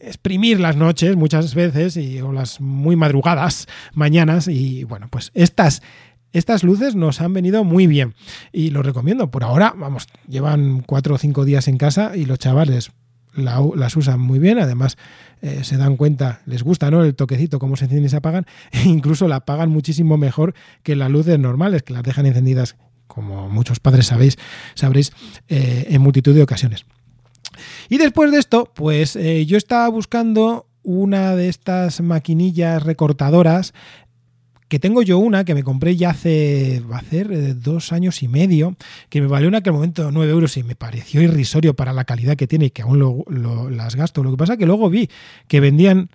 exprimir 0.01 0.59
las 0.59 0.75
noches 0.75 1.15
muchas 1.15 1.55
veces 1.55 1.95
y, 1.95 2.19
o 2.19 2.33
las 2.33 2.59
muy 2.59 2.97
madrugadas 2.97 3.69
mañanas 3.93 4.49
y 4.49 4.83
bueno, 4.83 5.07
pues 5.09 5.31
estas 5.33 5.81
estas 6.33 6.63
luces 6.63 6.95
nos 6.95 7.21
han 7.21 7.33
venido 7.33 7.63
muy 7.63 7.87
bien 7.87 8.15
y 8.51 8.71
lo 8.71 8.83
recomiendo. 8.83 9.31
Por 9.31 9.43
ahora, 9.43 9.73
vamos, 9.77 10.07
llevan 10.27 10.81
cuatro 10.81 11.15
o 11.15 11.17
cinco 11.17 11.45
días 11.45 11.67
en 11.67 11.77
casa 11.77 12.17
y 12.17 12.25
los 12.25 12.39
chavales 12.39 12.91
las 13.35 13.95
usan 13.95 14.19
muy 14.19 14.39
bien. 14.39 14.59
Además, 14.59 14.97
eh, 15.41 15.63
se 15.63 15.77
dan 15.77 15.95
cuenta, 15.95 16.41
les 16.45 16.63
gusta 16.63 16.91
¿no? 16.91 17.03
el 17.03 17.15
toquecito, 17.15 17.59
cómo 17.59 17.75
se 17.75 17.85
encienden 17.85 18.05
y 18.05 18.09
se 18.09 18.17
apagan. 18.17 18.45
E 18.71 18.83
incluso 18.83 19.27
la 19.27 19.37
apagan 19.37 19.69
muchísimo 19.69 20.17
mejor 20.17 20.53
que 20.83 20.95
las 20.95 21.09
luces 21.09 21.39
normales, 21.39 21.83
que 21.83 21.93
las 21.93 22.03
dejan 22.03 22.25
encendidas, 22.25 22.75
como 23.07 23.49
muchos 23.49 23.79
padres 23.79 24.07
sabéis, 24.07 24.37
sabréis, 24.73 25.11
eh, 25.47 25.87
en 25.89 26.01
multitud 26.01 26.33
de 26.33 26.43
ocasiones. 26.43 26.85
Y 27.89 27.97
después 27.97 28.31
de 28.31 28.39
esto, 28.39 28.71
pues 28.73 29.15
eh, 29.15 29.45
yo 29.45 29.57
estaba 29.57 29.87
buscando 29.89 30.67
una 30.83 31.35
de 31.35 31.49
estas 31.49 32.01
maquinillas 32.01 32.83
recortadoras 32.83 33.73
que 34.73 34.79
tengo 34.79 35.03
yo 35.03 35.19
una 35.19 35.45
que 35.45 35.53
me 35.53 35.61
compré 35.61 35.95
ya 35.95 36.09
hace, 36.09 36.81
va 36.91 36.97
a 36.97 37.03
eh, 37.11 37.53
dos 37.55 37.91
años 37.91 38.23
y 38.23 38.27
medio, 38.27 38.75
que 39.09 39.21
me 39.21 39.27
valió 39.27 39.47
en 39.49 39.53
aquel 39.53 39.71
momento 39.71 40.09
9 40.11 40.31
euros 40.31 40.57
y 40.57 40.63
me 40.63 40.73
pareció 40.73 41.21
irrisorio 41.21 41.75
para 41.75 41.93
la 41.93 42.05
calidad 42.05 42.35
que 42.35 42.47
tiene 42.47 42.65
y 42.65 42.69
que 42.71 42.81
aún 42.81 43.23
las 43.69 43.95
gasto. 43.95 44.23
Lo 44.23 44.31
que 44.31 44.37
pasa 44.37 44.57
que 44.57 44.65
luego 44.65 44.89
vi 44.89 45.11
que 45.47 45.59
vendían 45.59 46.09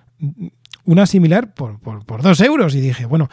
una 0.85 1.07
similar 1.07 1.55
por, 1.55 1.79
por, 1.79 2.21
2 2.21 2.41
euros 2.41 2.75
y 2.75 2.81
dije, 2.81 3.07
bueno, 3.07 3.29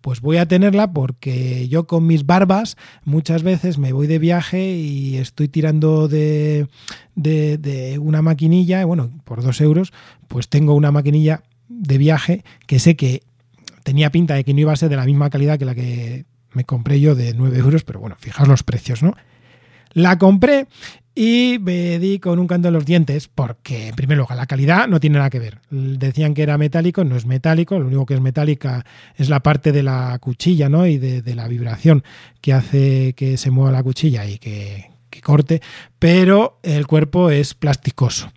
pues 0.00 0.20
voy 0.20 0.38
a 0.38 0.48
tenerla 0.48 0.92
porque 0.92 1.68
yo 1.68 1.86
con 1.86 2.04
mis 2.08 2.26
barbas 2.26 2.76
muchas 3.04 3.44
veces 3.44 3.78
me 3.78 3.92
voy 3.92 4.08
de 4.08 4.18
viaje 4.18 4.72
y 4.74 5.18
estoy 5.18 5.46
tirando 5.46 6.08
de, 6.08 6.66
de, 7.14 8.00
una 8.02 8.22
maquinilla, 8.22 8.84
bueno, 8.86 9.12
por 9.22 9.40
dos 9.40 9.60
euros, 9.60 9.92
pues 10.26 10.48
tengo 10.48 10.74
una 10.74 10.90
maquinilla 10.90 11.44
de 11.68 11.96
viaje 11.96 12.42
que 12.66 12.80
sé 12.80 12.96
que 12.96 13.22
tenía 13.84 14.10
pinta 14.10 14.34
de 14.34 14.42
que 14.42 14.52
no 14.52 14.60
iba 14.60 14.72
a 14.72 14.76
ser 14.76 14.88
de 14.88 14.96
la 14.96 15.04
misma 15.04 15.30
calidad 15.30 15.58
que 15.58 15.64
la 15.64 15.76
que 15.76 16.24
me 16.52 16.64
compré 16.64 17.00
yo 17.00 17.14
de 17.14 17.34
9 17.34 17.58
euros, 17.58 17.84
pero 17.84 18.00
bueno, 18.00 18.16
fijaos 18.18 18.48
los 18.48 18.64
precios, 18.64 19.02
¿no? 19.02 19.14
La 19.92 20.18
compré 20.18 20.66
y 21.14 21.58
me 21.60 22.00
di 22.00 22.18
con 22.18 22.40
un 22.40 22.48
canto 22.48 22.68
en 22.68 22.74
los 22.74 22.84
dientes 22.84 23.28
porque, 23.28 23.88
en 23.88 23.94
primer 23.94 24.18
lugar, 24.18 24.36
la 24.36 24.46
calidad 24.46 24.88
no 24.88 24.98
tiene 24.98 25.18
nada 25.18 25.30
que 25.30 25.38
ver. 25.38 25.60
Decían 25.70 26.34
que 26.34 26.42
era 26.42 26.58
metálico, 26.58 27.04
no 27.04 27.16
es 27.16 27.26
metálico, 27.26 27.78
lo 27.78 27.86
único 27.86 28.06
que 28.06 28.14
es 28.14 28.20
metálica 28.20 28.84
es 29.14 29.28
la 29.28 29.40
parte 29.40 29.70
de 29.70 29.84
la 29.84 30.18
cuchilla 30.18 30.68
¿no? 30.68 30.86
y 30.86 30.98
de, 30.98 31.34
la 31.34 31.46
vibración 31.46 32.02
que 32.40 32.52
hace 32.52 33.14
que 33.14 33.36
se 33.36 33.50
mueva 33.50 33.70
la 33.70 33.82
cuchilla 33.82 34.26
y 34.26 34.38
que, 34.38 34.90
corte, 35.22 35.62
pero 36.00 36.58
el 36.64 36.88
cuerpo 36.88 37.30
es 37.30 37.54
plasticoso. 37.54 38.32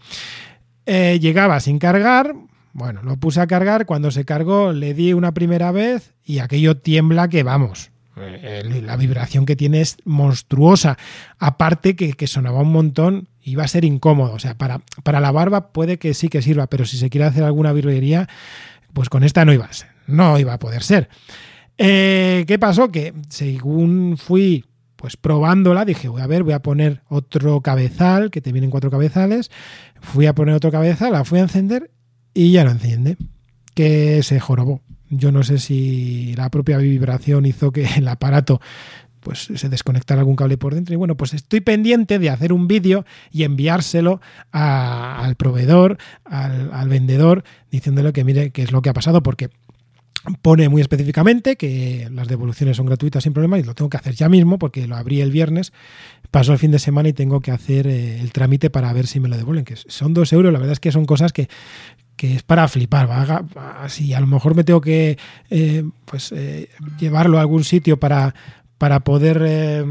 Eh, 0.86 1.18
llegaba 1.20 1.60
sin 1.60 1.80
cargar, 1.80 2.36
bueno, 2.78 3.02
lo 3.02 3.18
puse 3.18 3.42
a 3.42 3.48
cargar, 3.48 3.88
cuando 3.88 4.12
se 4.12 4.24
cargó 4.24 4.72
le 4.72 4.94
di 4.94 5.12
una 5.14 5.34
primera 5.34 5.72
vez 5.72 6.14
y 6.24 6.38
aquello 6.38 6.78
tiembla 6.78 7.28
que 7.28 7.42
vamos, 7.42 7.90
eh, 8.18 8.84
la 8.86 8.96
vibración 8.96 9.48
que 9.48 9.56
tiene 9.56 9.82
es 9.82 9.98
monstruosa. 10.06 10.96
Aparte 11.40 11.96
que, 11.96 12.28
sonaba 12.28 12.62
un 12.62 12.72
montón, 12.72 13.30
iba 13.42 13.64
a 13.64 13.68
ser 13.68 13.84
incómodo. 13.84 14.34
O 14.34 14.38
sea, 14.38 14.60
para, 14.60 14.82
para 15.02 15.20
la 15.20 15.32
barba 15.32 15.70
puede 15.70 15.98
que 15.98 16.14
sí 16.14 16.30
que 16.30 16.44
sirva, 16.44 16.68
pero 16.68 16.86
si 16.86 17.00
se 17.00 17.10
quiere 17.10 17.26
hacer 17.26 17.44
alguna 17.44 17.74
virguería, 17.74 18.30
pues 18.94 19.10
con 19.10 19.24
esta 19.24 19.44
no 19.44 19.54
iba 19.54 19.66
a 19.66 19.74
ser. 19.74 19.90
No 20.06 20.38
iba 20.38 20.54
a 20.54 20.60
poder 20.60 20.84
ser. 20.84 21.10
Eh, 21.80 22.46
¿Qué 22.48 22.60
pasó? 22.60 22.92
Que 22.92 23.16
según 23.28 24.18
fui 24.20 24.66
pues 24.98 25.18
probándola, 25.18 25.84
dije, 25.84 26.10
voy 26.10 26.22
a 26.22 26.28
ver, 26.28 26.44
voy 26.44 26.54
a 26.54 26.62
poner 26.62 27.02
otro 27.10 27.60
cabezal, 27.62 28.30
que 28.30 28.42
te 28.42 28.52
vienen 28.52 28.70
cuatro 28.70 28.92
cabezales. 28.92 29.50
Fui 30.00 30.28
a 30.28 30.36
poner 30.36 30.54
otro 30.54 30.70
cabezal, 30.70 31.14
la 31.14 31.24
fui 31.24 31.40
a 31.40 31.42
encender 31.42 31.90
y 32.38 32.52
ya 32.52 32.64
no 32.64 32.72
enciende. 32.72 33.18
Que 33.74 34.22
se 34.22 34.40
jorobó. 34.40 34.82
Yo 35.10 35.32
no 35.32 35.44
sé 35.44 35.58
si 35.58 36.36
la 36.36 36.50
propia 36.50 36.78
vibración 36.78 37.46
hizo 37.46 37.72
que 37.72 37.86
el 37.98 38.08
aparato 38.08 38.62
pues 39.22 39.50
se 39.56 39.70
desconectara 39.70 40.22
algún 40.22 40.36
cable 40.36 40.58
por 40.58 40.76
dentro. 40.76 40.94
Y 40.94 40.98
bueno, 40.98 41.18
pues 41.18 41.34
estoy 41.34 41.62
pendiente 41.62 42.20
de 42.20 42.30
hacer 42.30 42.54
un 42.54 42.68
vídeo 42.68 43.06
y 43.32 43.44
enviárselo 43.44 44.22
al 44.52 45.36
proveedor, 45.36 45.98
al, 46.24 46.88
vendedor, 46.88 47.44
diciéndole 47.72 48.14
que 48.14 48.24
mire 48.24 48.52
qué 48.52 48.62
es 48.62 48.72
lo 48.72 48.82
que 48.82 48.90
ha 48.90 48.94
pasado, 48.94 49.24
porque 49.24 49.50
pone 50.42 50.70
muy 50.70 50.82
específicamente 50.82 51.56
que 51.56 52.08
las 52.12 52.28
devoluciones 52.28 52.78
son 52.78 52.86
gratuitas 52.86 53.24
sin 53.24 53.34
problema 53.34 53.58
y 53.58 53.64
lo 53.64 53.74
tengo 53.74 53.90
que 53.90 53.98
hacer 53.98 54.14
ya 54.14 54.30
mismo 54.30 54.60
porque 54.60 54.86
lo 54.86 54.96
abrí 54.96 55.22
el 55.22 55.32
viernes, 55.32 55.74
pasó 56.32 56.54
el 56.54 56.60
fin 56.60 56.72
de 56.72 56.80
semana 56.80 57.10
y 57.10 57.14
tengo 57.14 57.40
que 57.40 57.52
hacer 57.52 57.88
eh, 57.88 58.20
el 58.20 58.32
trámite 58.32 58.70
para 58.70 58.92
ver 58.94 59.08
si 59.08 59.20
me 59.20 59.30
lo 59.30 59.38
devuelven, 59.38 59.66
que 59.66 59.76
son 59.76 60.14
dos 60.14 60.34
euros, 60.34 60.52
la 60.52 60.60
verdad 60.60 60.74
es 60.74 60.80
que 60.82 60.92
son 60.92 61.06
cosas 61.06 61.32
que, 61.32 61.48
que 62.18 62.36
es 62.36 62.44
para 62.44 62.68
flipar. 62.68 63.08
así 63.80 64.14
a 64.14 64.20
lo 64.20 64.28
mejor 64.28 64.56
me 64.56 64.64
tengo 64.66 64.82
que 64.82 65.18
eh, 65.50 65.84
pues 66.04 66.34
eh, 66.34 66.68
llevarlo 67.00 67.38
a 67.38 67.42
algún 67.42 67.64
sitio 67.64 67.98
para, 67.98 68.34
para 68.78 69.00
poder 69.02 69.42
eh, 69.46 69.86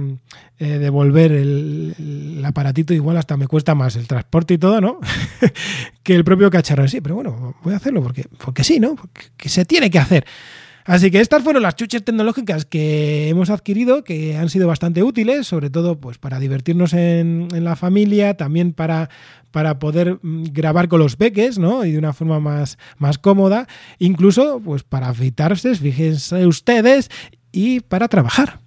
devolver 0.59 1.33
el, 1.33 2.42
aparatito, 2.45 2.92
igual 2.92 3.16
hasta 3.16 3.37
me 3.37 3.47
cuesta 3.47 3.75
más 3.75 3.97
el 3.97 4.09
transporte 4.09 4.54
y 4.54 4.59
todo, 4.59 4.80
¿no? 4.80 4.99
que 6.02 6.14
el 6.14 6.25
propio 6.25 6.50
cacharro 6.50 6.87
sí, 6.88 7.00
pero 7.00 7.14
bueno, 7.14 7.56
voy 7.62 7.75
a 7.75 7.76
hacerlo 7.76 8.02
porque, 8.02 8.26
porque 8.45 8.64
sí, 8.64 8.80
¿no? 8.80 8.97
Porque 8.97 9.49
se 9.49 9.64
tiene 9.64 9.88
que 9.88 9.99
hacer. 9.99 10.26
Así 10.87 11.11
que 11.11 11.21
estas 11.21 11.43
fueron 11.43 11.64
las 11.64 11.75
chuches 11.75 12.05
tecnológicas 12.05 12.64
que 12.64 13.28
hemos 13.28 13.50
adquirido, 13.50 14.05
que 14.05 14.37
han 14.37 14.49
sido 14.49 14.69
bastante 14.69 15.02
útiles, 15.02 15.45
sobre 15.45 15.69
todo 15.69 15.99
pues 15.99 16.19
para 16.19 16.38
divertirnos 16.38 16.93
en, 16.93 17.49
la 17.50 17.75
familia, 17.75 18.37
también 18.37 18.73
para, 18.73 19.11
para 19.50 19.81
poder 19.81 20.21
mm, 20.23 20.45
grabar 20.52 20.87
con 20.87 21.00
los 21.00 21.16
peques, 21.16 21.59
¿no? 21.59 21.85
Y 21.85 21.90
de 21.90 21.99
una 21.99 22.12
forma 22.12 22.38
más, 22.38 22.78
más 22.99 23.19
cómoda, 23.19 23.66
incluso 23.99 24.61
pues 24.64 24.85
para 24.85 25.09
afeitarse, 25.09 25.75
fíjense 25.75 26.47
ustedes, 26.47 27.11
y 27.50 27.81
para 27.81 28.07
trabajar. 28.07 28.61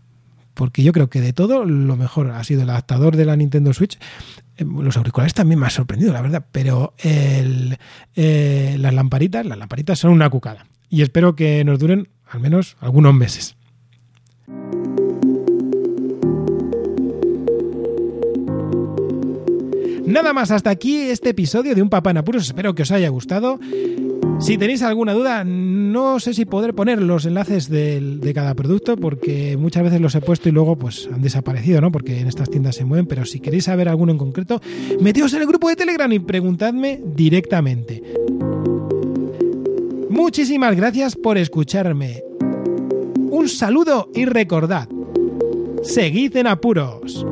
Porque 0.56 0.84
yo 0.84 0.92
creo 0.92 1.10
que 1.10 1.22
de 1.22 1.32
todo 1.32 1.64
lo 1.64 1.96
mejor 1.96 2.32
ha 2.32 2.44
sido 2.44 2.64
el 2.64 2.70
adaptador 2.70 3.16
de 3.16 3.24
la 3.24 3.38
Nintendo 3.38 3.72
Switch. 3.72 3.98
Eh, 4.58 4.66
los 4.66 4.98
auriculares 4.98 5.34
también 5.34 5.58
me 5.58 5.68
han 5.68 5.72
sorprendido, 5.72 6.12
la 6.12 6.22
verdad, 6.22 6.46
pero 6.52 6.96
eh, 7.02 7.78
las 8.78 8.94
lamparitas, 8.94 9.46
las 9.46 9.58
lamparitas 9.58 10.00
son 10.00 10.12
una 10.12 10.30
cucada 10.30 10.66
y 10.90 11.02
espero 11.02 11.36
que 11.36 11.64
nos 11.64 11.80
duren 11.80 12.10
al 12.26 12.40
menos 12.40 12.78
algunos 12.80 13.14
meses. 13.14 13.56
Nada 20.06 20.34
más, 20.34 20.50
hasta 20.50 20.72
aquí 20.72 20.98
este 21.02 21.30
episodio 21.30 21.76
de 21.76 21.84
Un 21.84 21.90
Papá 21.90 22.10
en 22.10 22.18
Apuros. 22.18 22.44
Espero 22.44 22.74
que 22.74 22.82
os 22.82 22.92
haya 22.92 23.10
gustado. 23.10 23.60
Si 24.40 24.58
tenéis 24.58 24.82
alguna 24.82 25.14
duda, 25.14 25.44
no 25.44 26.20
sé 26.20 26.34
si 26.34 26.46
poder 26.46 26.74
poner 26.74 27.00
los 27.00 27.26
enlaces 27.26 27.70
de, 27.70 28.32
cada 28.34 28.56
producto, 28.56 28.98
porque 28.98 29.56
muchas 29.58 29.84
veces 29.84 30.02
los 30.02 30.16
he 30.16 30.22
puesto 30.22 30.50
y 30.50 30.52
luego 30.52 30.78
pues 30.78 31.08
han 31.14 31.22
desaparecido, 31.22 31.80
¿no? 31.82 31.92
Porque 31.92 32.22
en 32.22 32.28
estas 32.28 32.50
tiendas 32.50 32.76
se 32.76 32.86
mueven, 32.86 33.06
pero 33.06 33.26
si 33.26 33.40
queréis 33.40 33.66
saber 33.66 33.88
alguno 33.88 34.12
en 34.12 34.18
concreto, 34.18 34.62
meteos 35.00 35.34
en 35.34 35.42
el 35.42 35.48
grupo 35.48 35.70
de 35.70 35.76
Telegram 35.76 36.12
y 36.12 36.20
preguntadme 36.20 37.02
directamente. 37.06 38.02
Muchísimas 40.30 40.76
gracias 40.76 41.16
por 41.16 41.40
escucharme. 41.40 42.24
Un 43.32 43.50
saludo 43.50 44.12
y 44.14 44.26
recordad, 44.26 44.88
seguid 45.82 46.38
en 46.38 46.46
apuros. 46.46 47.26